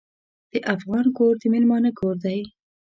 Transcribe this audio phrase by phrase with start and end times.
[0.51, 2.39] د افغان کور د میلمانه کور دی.